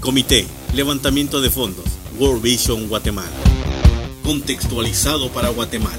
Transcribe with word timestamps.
Comité, 0.00 0.46
Levantamiento 0.74 1.42
de 1.42 1.50
Fondos, 1.50 1.84
World 2.18 2.42
Vision 2.42 2.88
Guatemala. 2.88 3.28
Contextualizado 4.24 5.28
para 5.28 5.50
Guatemala. 5.50 5.98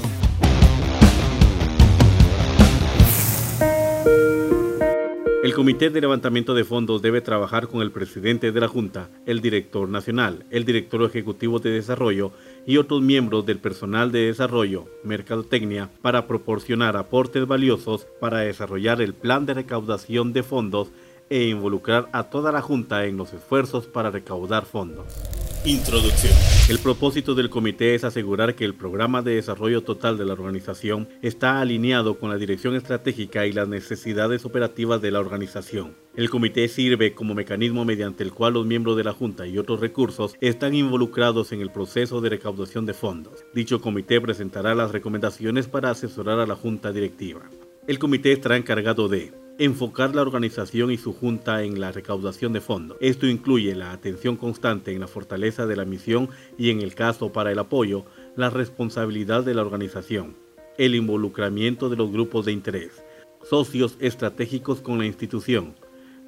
El 5.44 5.54
Comité 5.54 5.90
de 5.90 6.00
Levantamiento 6.00 6.52
de 6.52 6.64
Fondos 6.64 7.00
debe 7.00 7.20
trabajar 7.20 7.68
con 7.68 7.80
el 7.80 7.92
presidente 7.92 8.50
de 8.50 8.60
la 8.60 8.66
Junta, 8.66 9.08
el 9.24 9.40
director 9.40 9.88
nacional, 9.88 10.46
el 10.50 10.64
director 10.64 11.04
ejecutivo 11.04 11.60
de 11.60 11.70
desarrollo 11.70 12.32
y 12.66 12.78
otros 12.78 13.02
miembros 13.02 13.46
del 13.46 13.58
personal 13.58 14.10
de 14.10 14.26
desarrollo, 14.26 14.86
mercadotecnia, 15.04 15.90
para 16.00 16.26
proporcionar 16.26 16.96
aportes 16.96 17.46
valiosos 17.46 18.08
para 18.20 18.38
desarrollar 18.38 19.00
el 19.00 19.14
plan 19.14 19.46
de 19.46 19.54
recaudación 19.54 20.32
de 20.32 20.42
fondos 20.42 20.90
e 21.32 21.48
involucrar 21.48 22.10
a 22.12 22.24
toda 22.24 22.52
la 22.52 22.60
Junta 22.60 23.06
en 23.06 23.16
los 23.16 23.32
esfuerzos 23.32 23.86
para 23.86 24.10
recaudar 24.10 24.66
fondos. 24.66 25.06
Introducción. 25.64 26.34
El 26.68 26.78
propósito 26.78 27.34
del 27.34 27.48
comité 27.48 27.94
es 27.94 28.04
asegurar 28.04 28.54
que 28.54 28.66
el 28.66 28.74
programa 28.74 29.22
de 29.22 29.36
desarrollo 29.36 29.82
total 29.82 30.18
de 30.18 30.26
la 30.26 30.34
organización 30.34 31.08
está 31.22 31.60
alineado 31.60 32.18
con 32.18 32.28
la 32.28 32.36
dirección 32.36 32.76
estratégica 32.76 33.46
y 33.46 33.52
las 33.52 33.66
necesidades 33.66 34.44
operativas 34.44 35.00
de 35.00 35.10
la 35.10 35.20
organización. 35.20 35.94
El 36.16 36.28
comité 36.28 36.68
sirve 36.68 37.14
como 37.14 37.32
mecanismo 37.32 37.86
mediante 37.86 38.24
el 38.24 38.32
cual 38.32 38.52
los 38.54 38.66
miembros 38.66 38.98
de 38.98 39.04
la 39.04 39.14
Junta 39.14 39.46
y 39.46 39.56
otros 39.56 39.80
recursos 39.80 40.34
están 40.42 40.74
involucrados 40.74 41.52
en 41.52 41.62
el 41.62 41.70
proceso 41.70 42.20
de 42.20 42.28
recaudación 42.28 42.84
de 42.84 42.92
fondos. 42.92 43.42
Dicho 43.54 43.80
comité 43.80 44.20
presentará 44.20 44.74
las 44.74 44.92
recomendaciones 44.92 45.66
para 45.66 45.90
asesorar 45.90 46.40
a 46.40 46.46
la 46.46 46.56
Junta 46.56 46.92
directiva. 46.92 47.48
El 47.86 47.98
comité 47.98 48.32
estará 48.32 48.56
encargado 48.56 49.08
de 49.08 49.32
enfocar 49.58 50.14
la 50.14 50.22
organización 50.22 50.90
y 50.90 50.96
su 50.96 51.12
junta 51.12 51.62
en 51.62 51.78
la 51.78 51.92
recaudación 51.92 52.52
de 52.52 52.60
fondos. 52.60 52.96
Esto 53.00 53.26
incluye 53.26 53.74
la 53.74 53.92
atención 53.92 54.36
constante 54.36 54.92
en 54.92 55.00
la 55.00 55.08
fortaleza 55.08 55.66
de 55.66 55.76
la 55.76 55.84
misión 55.84 56.30
y 56.56 56.70
en 56.70 56.80
el 56.80 56.94
caso 56.94 57.32
para 57.32 57.52
el 57.52 57.58
apoyo, 57.58 58.04
la 58.36 58.50
responsabilidad 58.50 59.44
de 59.44 59.54
la 59.54 59.62
organización, 59.62 60.36
el 60.78 60.94
involucramiento 60.94 61.90
de 61.90 61.96
los 61.96 62.10
grupos 62.10 62.46
de 62.46 62.52
interés, 62.52 63.04
socios 63.42 63.96
estratégicos 64.00 64.80
con 64.80 64.98
la 64.98 65.06
institución, 65.06 65.74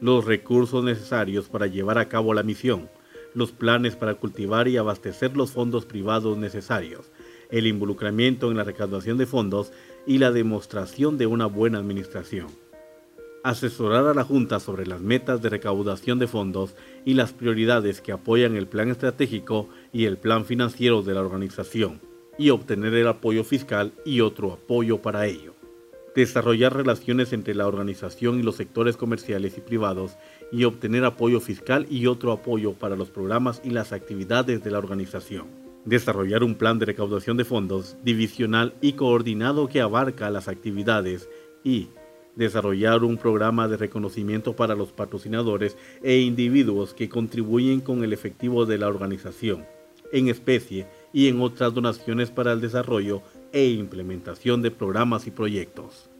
los 0.01 0.27
recursos 0.27 0.85
necesarios 0.85 1.49
para 1.49 1.67
llevar 1.67 1.99
a 1.99 2.09
cabo 2.09 2.35
la 2.35 2.43
misión, 2.43 2.91
los 3.33 3.53
planes 3.53 3.97
para 3.97 4.15
cultivar 4.15 4.69
y 4.69 4.77
abastecer 4.77 5.37
los 5.37 5.51
fondos 5.51 5.87
privados 5.87 6.37
necesarios, 6.37 7.11
el 7.51 7.67
involucramiento 7.67 8.51
en 8.51 8.59
la 8.59 8.65
recaudación 8.65 9.17
de 9.17 9.27
fondos 9.27 9.73
y 10.07 10.19
la 10.19 10.31
demostración 10.31 11.17
de 11.17 11.27
una 11.27 11.47
buena 11.47 11.79
administración 11.79 12.64
asesorar 13.45 14.07
a 14.07 14.15
la 14.15 14.25
Junta 14.25 14.59
sobre 14.59 14.87
las 14.87 15.03
metas 15.03 15.43
de 15.43 15.51
recaudación 15.51 16.19
de 16.19 16.27
fondos 16.27 16.75
y 17.05 17.13
las 17.13 17.35
prioridades 17.35 18.01
que 18.01 18.11
apoyan 18.11 18.57
el 18.57 18.67
plan 18.67 18.89
estratégico 18.89 19.69
y 19.93 20.07
el 20.07 20.17
plan 20.17 20.47
financiero 20.47 21.03
de 21.03 21.13
la 21.13 21.21
organización, 21.21 22.01
y 22.39 22.49
obtener 22.49 22.95
el 22.95 23.07
apoyo 23.07 23.45
fiscal 23.45 23.93
y 24.07 24.23
otro 24.23 24.55
apoyo 24.55 25.03
para 25.03 25.27
ello. 25.27 25.55
Desarrollar 26.17 26.75
relaciones 26.75 27.35
entre 27.35 27.55
la 27.55 27.67
organización 27.67 28.41
y 28.41 28.43
los 28.43 28.57
sectores 28.57 28.97
comerciales 28.97 29.59
y 29.59 29.61
privados 29.61 30.17
y 30.51 30.65
obtener 30.65 31.05
apoyo 31.05 31.39
fiscal 31.39 31.87
y 31.91 32.07
otro 32.07 32.33
apoyo 32.33 32.73
para 32.73 32.97
los 32.97 33.11
programas 33.11 33.61
y 33.63 33.71
las 33.71 33.93
actividades 33.93 34.65
de 34.65 34.71
la 34.71 34.79
organización. 34.79 35.49
Desarrollar 35.85 36.45
un 36.45 36.55
plan 36.55 36.79
de 36.79 36.87
recaudación 36.87 37.37
de 37.37 37.45
fondos 37.45 37.99
divisional 38.03 38.73
y 38.81 38.95
coordinado 38.95 39.69
que 39.69 39.83
abarca 39.83 40.31
las 40.31 40.49
actividades 40.49 41.29
y 41.63 41.89
desarrollar 42.37 43.05
un 43.05 43.17
programa 43.17 43.69
de 43.69 43.77
reconocimiento 43.77 44.57
para 44.57 44.75
los 44.75 44.93
patrocinadores 44.93 45.77
e 46.03 46.19
individuos 46.19 46.95
que 46.95 47.09
contribuyen 47.09 47.81
con 47.81 48.05
el 48.05 48.13
efectivo 48.13 48.67
de 48.67 48.79
la 48.79 48.89
organización, 48.89 49.67
en 50.13 50.29
especie 50.29 50.87
y 51.13 51.29
en 51.29 51.41
otras 51.41 51.75
donaciones 51.75 52.31
para 52.31 52.53
el 52.53 52.61
desarrollo 52.61 53.23
e 53.53 53.67
implementación 53.67 54.63
de 54.63 54.71
programas 54.71 55.27
y 55.27 55.31
proyectos. 55.31 56.11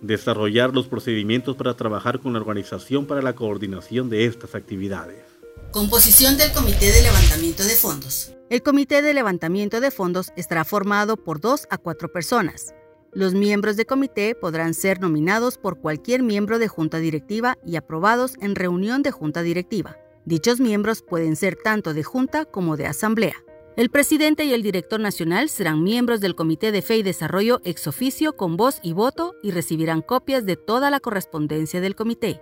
Desarrollar 0.00 0.74
los 0.74 0.88
procedimientos 0.88 1.56
para 1.56 1.74
trabajar 1.74 2.18
con 2.18 2.32
la 2.32 2.40
organización 2.40 3.06
para 3.06 3.22
la 3.22 3.34
coordinación 3.34 4.10
de 4.10 4.26
estas 4.26 4.54
actividades. 4.54 5.22
Composición 5.70 6.36
del 6.36 6.52
Comité 6.52 6.90
de 6.90 7.02
Levantamiento 7.02 7.62
de 7.62 7.74
Fondos. 7.76 8.32
El 8.50 8.62
Comité 8.62 9.00
de 9.00 9.14
Levantamiento 9.14 9.80
de 9.80 9.90
Fondos 9.90 10.32
estará 10.36 10.64
formado 10.64 11.16
por 11.16 11.40
dos 11.40 11.66
a 11.70 11.78
cuatro 11.78 12.12
personas 12.12 12.74
los 13.12 13.34
miembros 13.34 13.76
de 13.76 13.84
comité 13.84 14.34
podrán 14.34 14.72
ser 14.72 15.00
nominados 15.00 15.58
por 15.58 15.78
cualquier 15.78 16.22
miembro 16.22 16.58
de 16.58 16.68
junta 16.68 16.98
directiva 16.98 17.58
y 17.66 17.76
aprobados 17.76 18.36
en 18.40 18.54
reunión 18.54 19.02
de 19.02 19.10
junta 19.10 19.42
directiva. 19.42 19.98
Dichos 20.24 20.60
miembros 20.60 21.02
pueden 21.02 21.36
ser 21.36 21.56
tanto 21.56 21.92
de 21.92 22.04
junta 22.04 22.46
como 22.46 22.78
de 22.78 22.86
asamblea. 22.86 23.34
El 23.76 23.90
presidente 23.90 24.44
y 24.46 24.54
el 24.54 24.62
director 24.62 24.98
nacional 24.98 25.50
serán 25.50 25.82
miembros 25.82 26.20
del 26.20 26.34
Comité 26.34 26.72
de 26.72 26.80
Fe 26.80 26.98
y 26.98 27.02
Desarrollo 27.02 27.60
ex 27.64 27.86
oficio 27.86 28.34
con 28.34 28.56
voz 28.56 28.80
y 28.82 28.94
voto 28.94 29.34
y 29.42 29.50
recibirán 29.50 30.00
copias 30.00 30.46
de 30.46 30.56
toda 30.56 30.90
la 30.90 31.00
correspondencia 31.00 31.82
del 31.82 31.94
comité. 31.94 32.40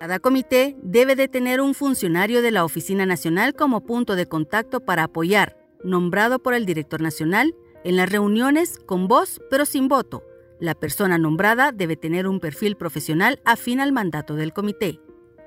Cada 0.00 0.18
comité 0.18 0.76
debe 0.82 1.14
de 1.16 1.28
tener 1.28 1.60
un 1.60 1.74
funcionario 1.74 2.40
de 2.40 2.52
la 2.52 2.64
Oficina 2.64 3.04
Nacional 3.04 3.54
como 3.54 3.84
punto 3.84 4.16
de 4.16 4.26
contacto 4.26 4.80
para 4.80 5.04
apoyar, 5.04 5.58
nombrado 5.82 6.38
por 6.38 6.54
el 6.54 6.66
director 6.66 7.00
nacional, 7.00 7.54
en 7.86 7.94
las 7.94 8.10
reuniones, 8.10 8.80
con 8.84 9.06
voz 9.06 9.40
pero 9.48 9.64
sin 9.64 9.86
voto, 9.86 10.24
la 10.58 10.74
persona 10.74 11.18
nombrada 11.18 11.70
debe 11.70 11.96
tener 11.96 12.26
un 12.26 12.40
perfil 12.40 12.76
profesional 12.76 13.40
afín 13.44 13.78
al 13.80 13.92
mandato 13.92 14.34
del 14.34 14.52
comité. 14.52 15.00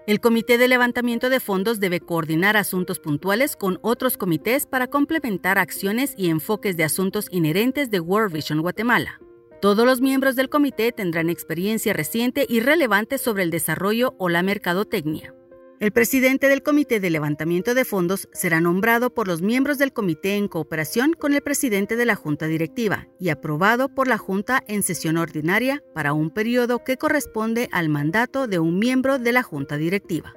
El 0.07 0.21
Comité 0.21 0.57
de 0.57 0.69
Levantamiento 0.69 1.29
de 1.29 1.41
Fondos 1.41 1.81
debe 1.81 1.99
coordinar 1.99 2.55
asuntos 2.55 2.99
puntuales 2.99 3.57
con 3.57 3.77
otros 3.81 4.15
comités 4.15 4.65
para 4.65 4.87
complementar 4.87 5.57
acciones 5.57 6.13
y 6.15 6.29
enfoques 6.29 6.77
de 6.77 6.85
asuntos 6.85 7.27
inherentes 7.29 7.91
de 7.91 7.99
World 7.99 8.33
Vision 8.33 8.61
Guatemala. 8.61 9.19
Todos 9.61 9.85
los 9.85 9.99
miembros 9.99 10.37
del 10.37 10.49
comité 10.49 10.93
tendrán 10.93 11.29
experiencia 11.29 11.91
reciente 11.91 12.45
y 12.47 12.61
relevante 12.61 13.17
sobre 13.17 13.43
el 13.43 13.51
desarrollo 13.51 14.15
o 14.17 14.29
la 14.29 14.43
mercadotecnia. 14.43 15.35
El 15.79 15.93
presidente 15.93 16.49
del 16.49 16.61
Comité 16.61 16.99
de 16.99 17.09
Levantamiento 17.09 17.73
de 17.73 17.85
Fondos 17.85 18.27
será 18.33 18.59
nombrado 18.59 19.13
por 19.13 19.29
los 19.29 19.41
miembros 19.41 19.77
del 19.77 19.93
comité 19.93 20.35
en 20.35 20.49
cooperación 20.49 21.13
con 21.13 21.33
el 21.33 21.41
presidente 21.41 21.95
de 21.95 22.05
la 22.05 22.15
Junta 22.15 22.47
Directiva 22.47 23.07
y 23.17 23.29
aprobado 23.29 23.87
por 23.87 24.09
la 24.09 24.17
Junta 24.17 24.61
en 24.67 24.83
sesión 24.83 25.15
ordinaria 25.15 25.81
para 25.95 26.11
un 26.11 26.31
periodo 26.31 26.83
que 26.83 26.97
corresponde 26.97 27.69
al 27.71 27.87
mandato 27.87 28.45
de 28.45 28.59
un 28.59 28.77
miembro 28.77 29.19
de 29.19 29.31
la 29.31 29.41
Junta 29.41 29.77
Directiva. 29.77 30.35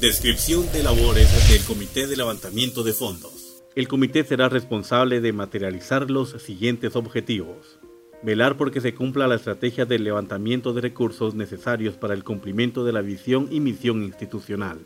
Descripción 0.00 0.66
de 0.72 0.82
labores 0.82 1.28
del 1.50 1.62
Comité 1.62 2.08
de 2.08 2.16
Levantamiento 2.16 2.82
de 2.82 2.94
Fondos. 2.94 3.62
El 3.76 3.86
comité 3.86 4.24
será 4.24 4.48
responsable 4.48 5.20
de 5.20 5.32
materializar 5.32 6.10
los 6.10 6.30
siguientes 6.42 6.96
objetivos 6.96 7.78
velar 8.24 8.56
porque 8.56 8.80
se 8.80 8.94
cumpla 8.94 9.28
la 9.28 9.34
estrategia 9.34 9.84
de 9.84 9.98
levantamiento 9.98 10.72
de 10.72 10.80
recursos 10.80 11.34
necesarios 11.34 11.96
para 11.96 12.14
el 12.14 12.24
cumplimiento 12.24 12.84
de 12.84 12.92
la 12.92 13.02
visión 13.02 13.48
y 13.50 13.60
misión 13.60 14.02
institucional, 14.02 14.78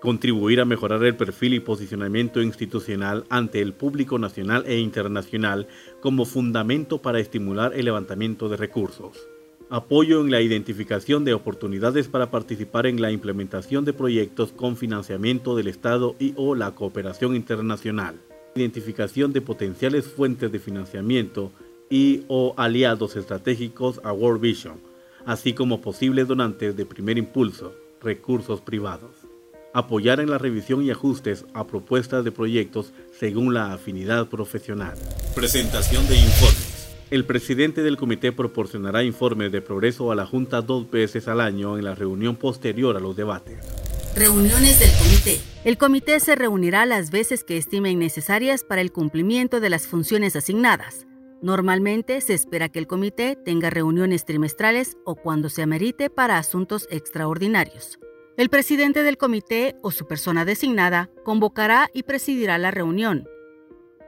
contribuir 0.00 0.60
a 0.60 0.64
mejorar 0.64 1.02
el 1.02 1.16
perfil 1.16 1.54
y 1.54 1.60
posicionamiento 1.60 2.40
institucional 2.40 3.24
ante 3.30 3.60
el 3.60 3.72
público 3.72 4.18
nacional 4.18 4.62
e 4.66 4.78
internacional 4.78 5.66
como 6.00 6.24
fundamento 6.24 7.02
para 7.02 7.18
estimular 7.18 7.72
el 7.74 7.84
levantamiento 7.86 8.48
de 8.48 8.56
recursos, 8.56 9.28
apoyo 9.70 10.20
en 10.20 10.30
la 10.30 10.40
identificación 10.40 11.24
de 11.24 11.34
oportunidades 11.34 12.06
para 12.06 12.30
participar 12.30 12.86
en 12.86 13.02
la 13.02 13.10
implementación 13.10 13.84
de 13.84 13.92
proyectos 13.92 14.52
con 14.52 14.76
financiamiento 14.76 15.56
del 15.56 15.66
Estado 15.66 16.14
y 16.20 16.32
o 16.36 16.54
la 16.54 16.76
cooperación 16.76 17.34
internacional, 17.34 18.20
identificación 18.54 19.32
de 19.32 19.40
potenciales 19.40 20.06
fuentes 20.06 20.52
de 20.52 20.60
financiamiento 20.60 21.50
y 21.90 22.24
o 22.28 22.54
aliados 22.56 23.16
estratégicos 23.16 24.00
a 24.04 24.12
World 24.12 24.40
Vision, 24.40 24.80
así 25.24 25.52
como 25.52 25.80
posibles 25.80 26.28
donantes 26.28 26.76
de 26.76 26.86
primer 26.86 27.18
impulso, 27.18 27.74
recursos 28.00 28.60
privados. 28.60 29.10
Apoyar 29.74 30.20
en 30.20 30.30
la 30.30 30.38
revisión 30.38 30.82
y 30.82 30.90
ajustes 30.90 31.44
a 31.54 31.66
propuestas 31.66 32.24
de 32.24 32.32
proyectos 32.32 32.92
según 33.18 33.54
la 33.54 33.72
afinidad 33.72 34.28
profesional. 34.28 34.96
Presentación 35.34 36.06
de 36.08 36.16
informes. 36.16 36.96
El 37.10 37.24
presidente 37.24 37.82
del 37.82 37.96
comité 37.96 38.32
proporcionará 38.32 39.02
informes 39.02 39.52
de 39.52 39.62
progreso 39.62 40.10
a 40.12 40.14
la 40.14 40.26
Junta 40.26 40.60
dos 40.62 40.90
veces 40.90 41.28
al 41.28 41.40
año 41.40 41.78
en 41.78 41.84
la 41.84 41.94
reunión 41.94 42.36
posterior 42.36 42.96
a 42.96 43.00
los 43.00 43.16
debates. 43.16 43.58
Reuniones 44.14 44.80
del 44.80 44.90
comité. 44.98 45.40
El 45.64 45.78
comité 45.78 46.18
se 46.20 46.34
reunirá 46.34 46.86
las 46.86 47.10
veces 47.10 47.44
que 47.44 47.56
estimen 47.56 47.98
necesarias 47.98 48.64
para 48.64 48.80
el 48.80 48.90
cumplimiento 48.90 49.60
de 49.60 49.70
las 49.70 49.86
funciones 49.86 50.34
asignadas 50.34 51.07
Normalmente 51.40 52.20
se 52.20 52.34
espera 52.34 52.68
que 52.68 52.80
el 52.80 52.88
comité 52.88 53.36
tenga 53.36 53.70
reuniones 53.70 54.24
trimestrales 54.24 54.96
o 55.04 55.14
cuando 55.14 55.48
se 55.48 55.62
amerite 55.62 56.10
para 56.10 56.36
asuntos 56.36 56.88
extraordinarios. 56.90 57.98
El 58.36 58.50
presidente 58.50 59.02
del 59.02 59.16
comité 59.16 59.76
o 59.82 59.90
su 59.90 60.06
persona 60.06 60.44
designada 60.44 61.10
convocará 61.24 61.90
y 61.92 62.04
presidirá 62.04 62.58
la 62.58 62.70
reunión. 62.70 63.28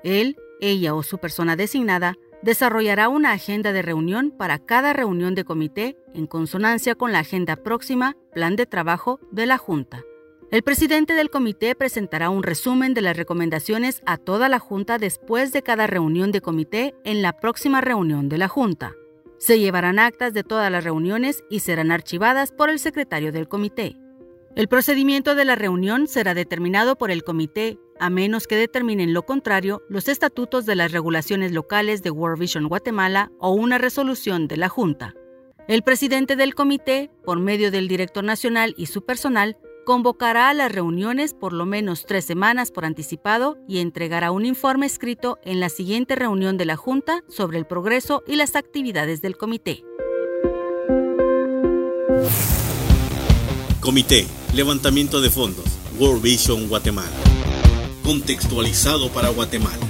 Él, 0.02 0.36
ella 0.60 0.94
o 0.94 1.02
su 1.02 1.18
persona 1.18 1.56
designada 1.56 2.16
desarrollará 2.42 3.08
una 3.08 3.32
agenda 3.32 3.72
de 3.72 3.82
reunión 3.82 4.32
para 4.36 4.58
cada 4.58 4.92
reunión 4.92 5.34
de 5.34 5.44
comité 5.44 5.96
en 6.14 6.26
consonancia 6.26 6.94
con 6.94 7.12
la 7.12 7.20
agenda 7.20 7.56
próxima, 7.56 8.16
plan 8.32 8.56
de 8.56 8.66
trabajo 8.66 9.20
de 9.30 9.46
la 9.46 9.58
Junta. 9.58 10.02
El 10.50 10.64
presidente 10.64 11.14
del 11.14 11.31
comité 11.31 11.76
presentará 11.76 12.29
un 12.29 12.43
resumen 12.43 12.93
de 12.93 13.02
las 13.02 13.17
recomendaciones 13.17 14.02
a 14.05 14.17
toda 14.17 14.49
la 14.49 14.58
Junta 14.58 14.99
después 14.99 15.52
de 15.52 15.62
cada 15.62 15.87
reunión 15.87 16.32
de 16.32 16.41
comité 16.41 16.97
en 17.05 17.23
la 17.23 17.35
próxima 17.35 17.81
reunión 17.81 18.29
de 18.29 18.37
la 18.37 18.49
Junta. 18.49 18.97
Se 19.38 19.61
llevarán 19.61 20.00
actas 20.00 20.35
de 20.35 20.43
todas 20.43 20.69
las 20.73 20.82
reuniones 20.82 21.44
y 21.50 21.61
serán 21.61 21.93
archivadas 21.93 22.50
por 22.50 22.69
el 22.69 22.81
secretario 22.81 23.31
del 23.31 23.47
comité. 23.47 23.97
El 24.56 24.67
procedimiento 24.67 25.37
de 25.37 25.44
la 25.44 25.55
reunión 25.55 26.08
será 26.08 26.35
determinado 26.35 26.97
por 26.97 27.12
el 27.12 27.23
comité, 27.23 27.79
a 28.00 28.11
menos 28.11 28.49
que 28.49 28.56
determinen 28.56 29.14
lo 29.14 29.23
contrario 29.23 29.82
los 29.88 30.08
estatutos 30.08 30.67
de 30.67 30.75
las 30.75 30.91
regulaciones 30.91 31.52
locales 31.52 32.02
de 32.02 32.11
World 32.11 32.41
Vision 32.41 32.67
Guatemala 32.67 33.31
o 33.38 33.52
una 33.52 33.79
resolución 33.79 34.49
de 34.49 34.56
la 34.56 34.69
Junta. 34.69 35.14
El 35.69 35.85
presidente 35.85 36.35
del 36.35 36.56
comité, 36.56 37.08
por 37.25 37.38
medio 37.38 37.70
del 37.70 37.87
director 37.87 38.25
nacional 38.25 38.75
y 38.76 38.87
su 38.87 39.02
personal, 39.02 39.56
convocará 39.84 40.48
a 40.48 40.54
las 40.54 40.72
reuniones 40.72 41.34
por 41.34 41.52
lo 41.52 41.66
menos 41.66 42.04
tres 42.06 42.24
semanas 42.24 42.70
por 42.70 42.84
anticipado 42.84 43.58
y 43.66 43.78
entregará 43.78 44.30
un 44.30 44.46
informe 44.46 44.86
escrito 44.86 45.38
en 45.42 45.60
la 45.60 45.68
siguiente 45.68 46.14
reunión 46.16 46.56
de 46.56 46.64
la 46.64 46.76
Junta 46.76 47.22
sobre 47.28 47.58
el 47.58 47.66
progreso 47.66 48.22
y 48.26 48.36
las 48.36 48.56
actividades 48.56 49.22
del 49.22 49.36
comité. 49.36 49.82
Comité, 53.80 54.26
levantamiento 54.54 55.20
de 55.20 55.30
fondos, 55.30 55.64
World 55.98 56.22
Vision 56.22 56.68
Guatemala. 56.68 57.16
Contextualizado 58.04 59.08
para 59.10 59.30
Guatemala. 59.30 59.89